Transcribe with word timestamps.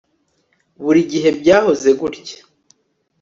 Buri 0.83 1.01
gihe 1.11 1.29
byahoze 1.39 1.89
gutya 1.99 2.37